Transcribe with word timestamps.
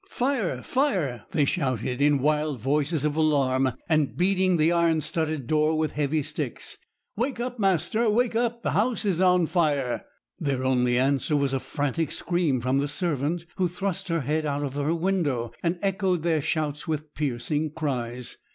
'Fire! 0.07 0.63
fire!' 0.63 1.25
they 1.29 1.45
shouted, 1.45 2.01
in 2.01 2.17
wild 2.17 2.59
voices 2.59 3.05
of 3.05 3.15
alarm, 3.15 3.73
and 3.87 4.17
beating 4.17 4.57
the 4.57 4.71
iron 4.71 4.99
studded 4.99 5.45
door 5.45 5.77
with 5.77 5.91
heavy 5.91 6.23
sticks. 6.23 6.79
'Wake 7.15 7.39
up, 7.39 7.59
master! 7.59 8.09
wake 8.09 8.35
up! 8.35 8.63
the 8.63 8.71
house 8.71 9.05
is 9.05 9.21
on 9.21 9.45
fire!' 9.45 10.03
Their 10.39 10.65
only 10.65 10.97
answer 10.97 11.35
was 11.35 11.53
a 11.53 11.59
frantic 11.59 12.11
scream 12.11 12.59
from 12.59 12.79
the 12.79 12.87
servant, 12.87 13.45
who 13.57 13.67
thrust 13.67 14.07
her 14.07 14.21
head 14.21 14.43
out 14.43 14.63
of 14.63 14.73
her 14.73 14.95
window, 14.95 15.51
and 15.61 15.77
echoed 15.83 16.23
their 16.23 16.41
shouts 16.41 16.87
with 16.87 17.13
piercing 17.13 17.69
cries. 17.69 18.37